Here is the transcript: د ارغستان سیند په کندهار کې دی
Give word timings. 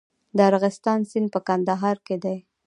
د 0.37 0.39
ارغستان 0.49 0.99
سیند 1.09 1.27
په 1.33 1.39
کندهار 1.47 1.97
کې 2.05 2.15
دی 2.23 2.37